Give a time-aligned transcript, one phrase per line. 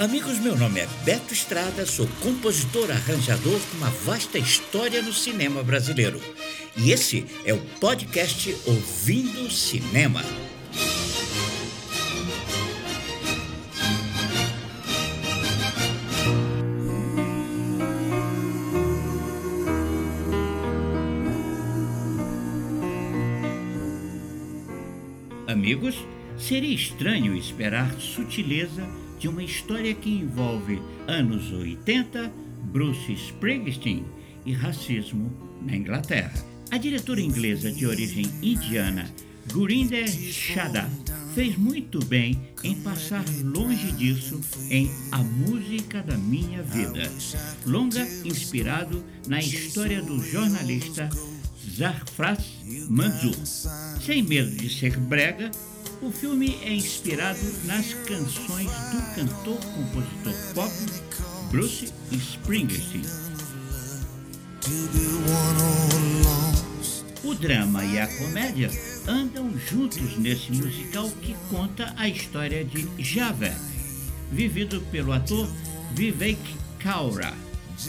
[0.00, 5.62] Amigos, meu nome é Beto Estrada, sou compositor arranjador com uma vasta história no cinema
[5.62, 6.18] brasileiro.
[6.74, 10.22] E esse é o podcast Ouvindo Cinema.
[25.46, 25.94] Amigos,
[26.38, 28.88] seria estranho esperar sutileza
[29.20, 32.32] de uma história que envolve anos 80,
[32.72, 34.04] Bruce Springsteen
[34.46, 36.32] e racismo na Inglaterra.
[36.70, 39.10] A diretora inglesa de origem indiana,
[39.52, 40.88] Gurinder Chadha,
[41.34, 47.12] fez muito bem em passar longe disso em A Música da Minha Vida,
[47.66, 51.10] longa inspirado na história do jornalista
[51.76, 52.42] Zarfraz
[52.88, 53.36] Manzur.
[54.04, 55.50] Sem medo de ser brega,
[56.02, 60.72] o filme é inspirado nas canções do cantor-compositor pop
[61.50, 63.02] Bruce Springsteen.
[67.22, 68.70] O drama e a comédia
[69.06, 73.56] andam juntos nesse musical que conta a história de Javed,
[74.32, 75.48] vivido pelo ator
[75.94, 76.40] Vivek
[76.78, 77.34] Kaura,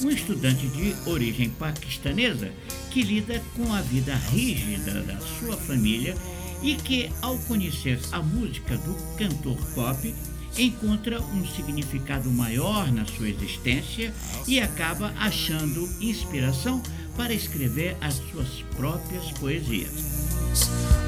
[0.00, 2.50] um estudante de origem paquistanesa
[2.90, 6.16] que lida com a vida rígida da sua família
[6.62, 10.14] e que, ao conhecer a música do cantor pop,
[10.58, 14.12] encontra um significado maior na sua existência
[14.46, 16.82] e acaba achando inspiração
[17.16, 21.01] para escrever as suas próprias poesias.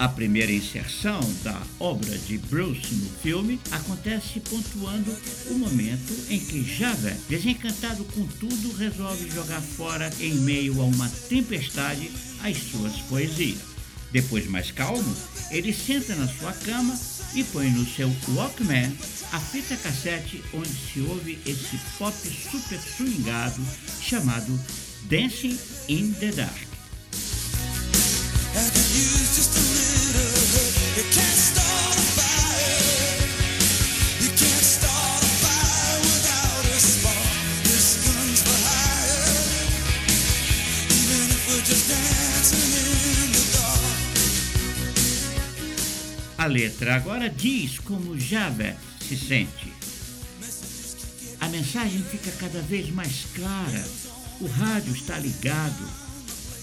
[0.00, 5.14] A primeira inserção da obra de Bruce no filme acontece pontuando
[5.50, 11.06] o momento em que Javert, desencantado com tudo, resolve jogar fora, em meio a uma
[11.28, 12.10] tempestade,
[12.42, 13.58] as suas poesias.
[14.10, 15.14] Depois, mais calmo,
[15.50, 16.98] ele senta na sua cama
[17.34, 18.90] e põe no seu Walkman
[19.32, 23.62] a fita cassete onde se ouve esse pop super swingado
[24.00, 24.58] chamado
[25.10, 25.58] Dancing
[25.90, 26.70] in the Dark.
[46.40, 48.74] A letra agora diz como Java
[49.06, 49.70] se sente.
[51.38, 53.86] A mensagem fica cada vez mais clara.
[54.40, 55.86] O rádio está ligado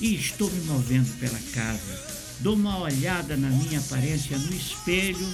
[0.02, 2.26] e estou me movendo pela casa.
[2.40, 5.32] Dou uma olhada na minha aparência no espelho.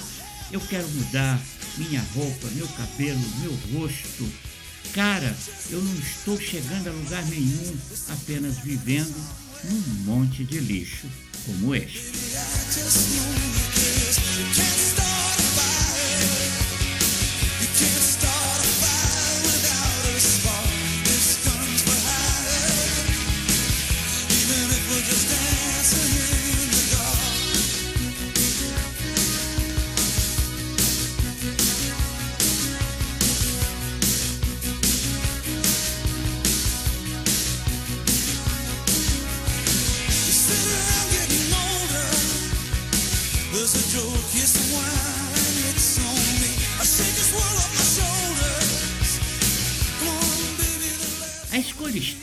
[0.51, 1.39] Eu quero mudar
[1.77, 4.29] minha roupa, meu cabelo, meu rosto.
[4.91, 5.33] Cara,
[5.69, 7.77] eu não estou chegando a lugar nenhum,
[8.09, 9.15] apenas vivendo
[9.63, 11.07] num monte de lixo
[11.45, 12.13] como este.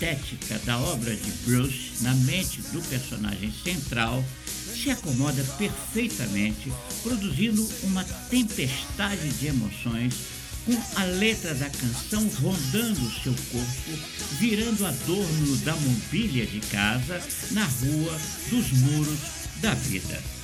[0.01, 6.73] Estética da obra de Bruce na mente do personagem central se acomoda perfeitamente,
[7.03, 10.15] produzindo uma tempestade de emoções,
[10.65, 14.07] com a letra da canção rondando seu corpo,
[14.39, 18.19] virando adorno da mobília de casa, na rua,
[18.49, 19.19] dos muros
[19.61, 20.40] da vida.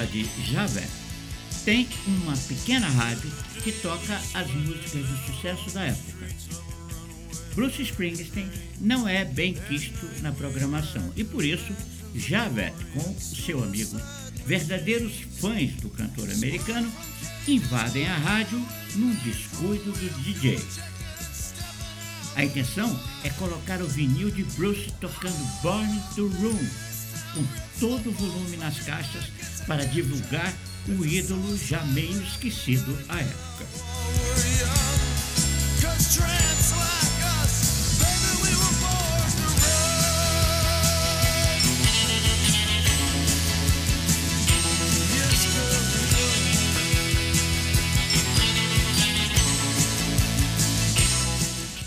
[0.00, 0.88] Escola de Javert
[1.64, 3.30] tem uma pequena rádio
[3.62, 6.26] que toca as músicas de sucesso da época.
[7.54, 8.50] Bruce Springsteen
[8.80, 11.74] não é bem quisto na programação e por isso
[12.14, 14.00] Javert, com seu amigo,
[14.46, 16.90] verdadeiros fãs do cantor americano,
[17.46, 18.64] invadem a rádio
[18.94, 20.58] num descuido do DJ.
[22.36, 26.58] A intenção é colocar o vinil de Bruce tocando Born to Room,
[27.34, 29.24] com todo o volume nas caixas,
[29.66, 30.52] para divulgar
[30.86, 33.66] o ídolo já meio esquecido à época.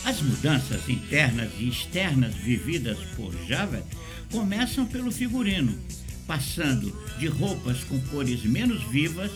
[0.06, 3.84] As mudanças internas e externas vividas por Java
[4.34, 5.78] começam pelo figurino,
[6.26, 9.32] passando de roupas com cores menos vivas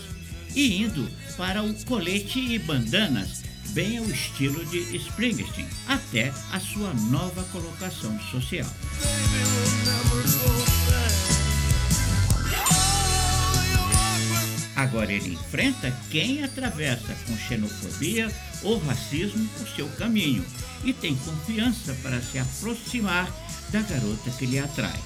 [0.56, 1.08] e indo
[1.38, 8.20] para o colete e bandanas, bem ao estilo de Springsteen, até a sua nova colocação
[8.32, 8.66] social.
[14.78, 18.32] Agora ele enfrenta quem atravessa com xenofobia
[18.62, 20.46] ou racismo o seu caminho
[20.84, 23.28] e tem confiança para se aproximar
[23.72, 25.00] da garota que lhe atrai.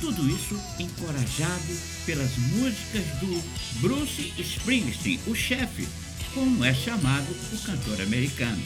[0.00, 1.76] Tudo isso encorajado
[2.06, 3.42] pelas músicas do
[3.80, 5.88] Bruce Springsteen, o chefe,
[6.32, 8.62] como é chamado o cantor americano.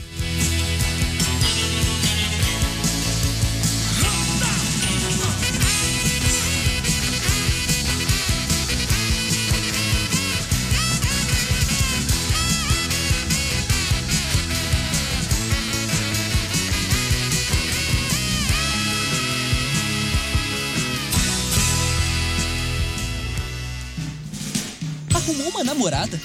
[25.18, 26.18] Arrumou uma namorada?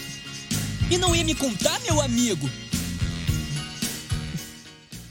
[0.90, 2.50] E não ia me contar, meu amigo?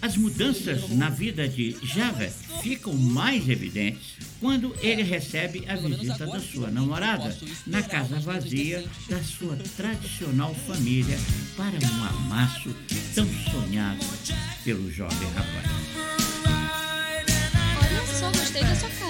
[0.01, 2.29] As mudanças na vida de Java
[2.61, 7.37] ficam mais evidentes quando ele recebe a visita da sua namorada
[7.67, 11.19] na casa vazia da sua tradicional família
[11.57, 12.75] para um amasso
[13.15, 14.05] tão sonhado
[14.65, 15.71] pelo jovem rapaz.
[17.79, 19.02] Olha só, gostei da sua casa.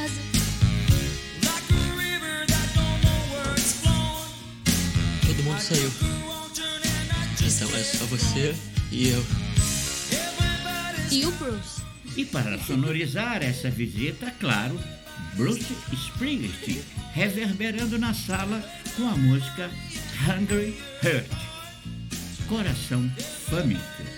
[7.82, 8.54] É só você
[8.92, 9.26] e eu.
[11.10, 11.82] E o Bruce?
[12.16, 14.78] E para sonorizar essa visita, claro,
[15.34, 16.80] Bruce Springsteen
[17.12, 18.62] reverberando na sala
[18.96, 19.68] com a música
[20.28, 21.26] Hungry Heart
[22.48, 23.10] Coração
[23.50, 24.11] Faminto.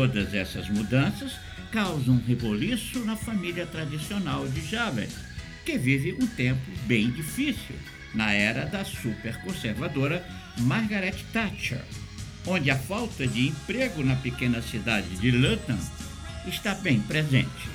[0.00, 1.32] Todas essas mudanças
[1.70, 5.10] causam um reboliço na família tradicional de Javert,
[5.62, 7.76] que vive um tempo bem difícil
[8.14, 10.26] na era da superconservadora
[10.60, 11.82] Margaret Thatcher,
[12.46, 15.78] onde a falta de emprego na pequena cidade de Luton
[16.48, 17.68] está bem presente.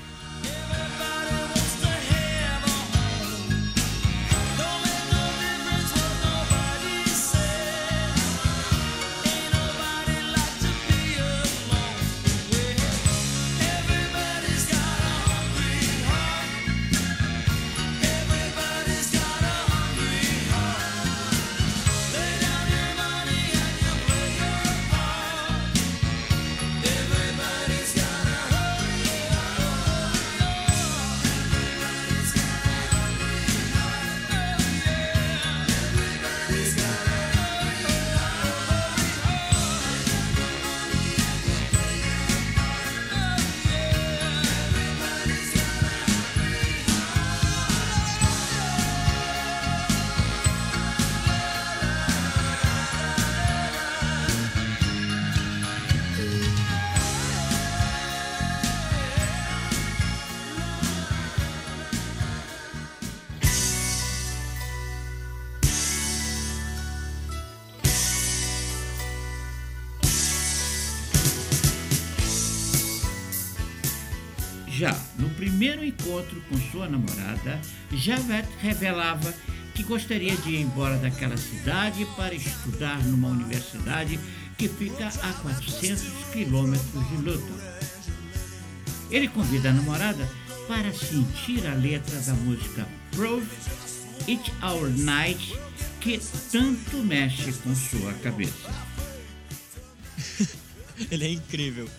[76.24, 77.60] Com sua namorada,
[77.92, 79.34] Javette revelava
[79.74, 84.20] que gostaria de ir embora daquela cidade para estudar numa universidade
[84.58, 87.60] que fica a 400 quilômetros de Luton.
[89.12, 90.30] Ele convida a namorada
[90.68, 93.48] para sentir a letra da música Prove
[94.28, 95.54] It's Our Night,
[96.00, 96.20] que
[96.52, 98.74] tanto mexe com sua cabeça.
[101.12, 101.90] Ele é incrível.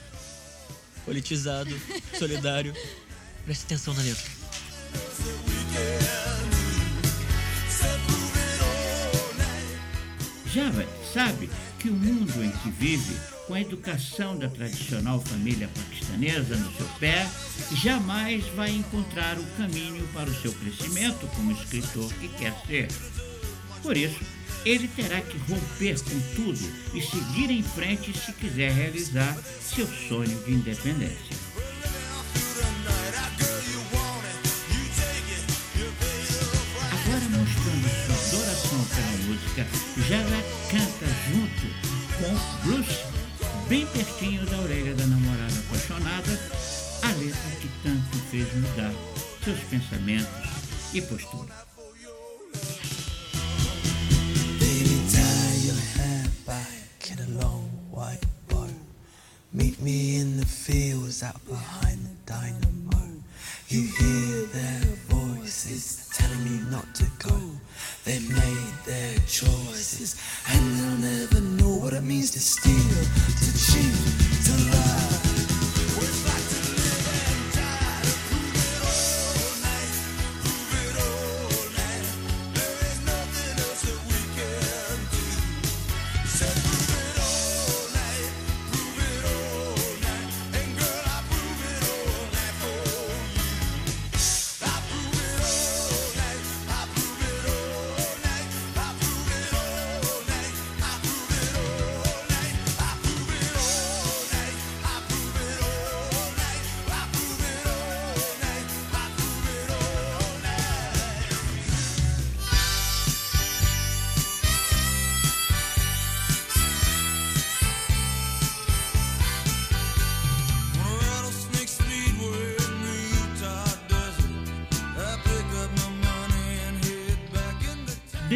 [1.04, 1.70] Politizado,
[2.18, 2.74] solidário.
[3.46, 4.24] Preste atenção na letra.
[10.52, 10.84] Java
[11.14, 11.48] sabe
[11.78, 16.86] que o mundo em que vive, com a educação da tradicional família paquistanesa no seu
[16.98, 17.24] pé,
[17.80, 22.88] jamais vai encontrar o caminho para o seu crescimento como escritor que quer ser.
[23.80, 24.18] Por isso,
[24.64, 30.36] ele terá que romper com tudo e seguir em frente se quiser realizar seu sonho
[30.44, 31.45] de independência.
[39.56, 39.66] Música,
[40.08, 41.66] Jara canta junto
[42.18, 43.04] com Bruce,
[43.68, 46.40] bem pertinho da orelha da namorada apaixonada,
[47.02, 48.92] a letra que tanto fez mudar
[49.42, 50.50] seus pensamentos
[50.92, 51.66] e postura.
[54.58, 58.68] Baby, tie your hair back in a long white bow.
[59.52, 63.22] Meet me in the fields out behind the dynamo.
[63.68, 64.75] You hear their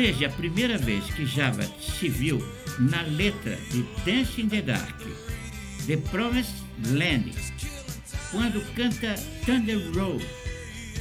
[0.01, 2.43] Desde a primeira vez que Java se viu
[2.79, 4.99] na letra de Dance in the Dark,
[5.87, 6.55] The Promised
[6.87, 7.35] Land,
[8.31, 9.15] quando canta
[9.45, 10.27] Thunder Road,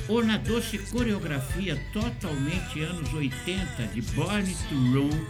[0.10, 5.26] ou na doce coreografia totalmente anos 80 de Born to Run,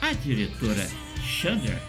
[0.00, 0.90] a diretora
[1.22, 1.80] Chandra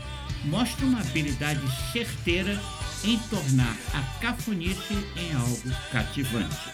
[0.45, 2.55] mostra uma habilidade certeira
[3.03, 6.69] em tornar a cafonice em algo cativante.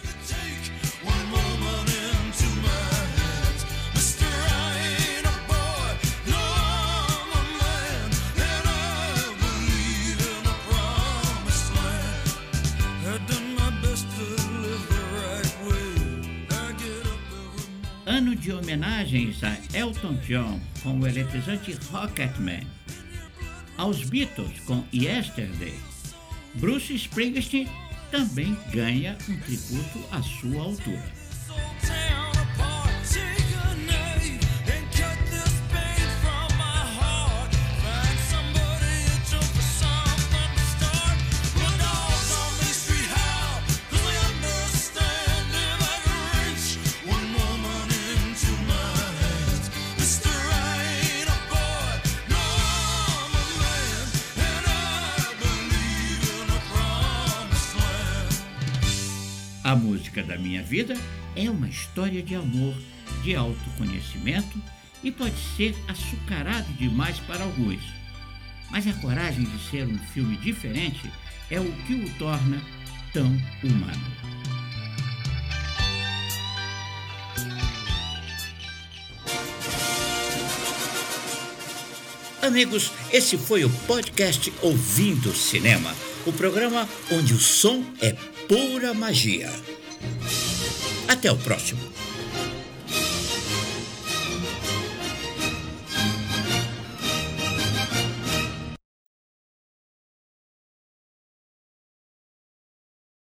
[18.46, 22.64] De homenagens a Elton John com o eletrizante Rocketman,
[23.76, 25.74] aos Beatles com Yesterday,
[26.54, 27.66] Bruce Springsteen
[28.08, 31.15] também ganha um tributo à sua altura.
[59.66, 60.94] A música da minha vida
[61.34, 62.72] é uma história de amor,
[63.24, 64.62] de autoconhecimento
[65.02, 67.82] e pode ser açucarado demais para alguns.
[68.70, 71.10] Mas a coragem de ser um filme diferente
[71.50, 72.62] é o que o torna
[73.12, 73.26] tão
[73.64, 74.16] humano.
[82.40, 85.92] Amigos, esse foi o podcast Ouvindo Cinema,
[86.24, 88.12] o programa onde o som é
[88.48, 89.50] pura magia.
[91.08, 91.80] Até o próximo.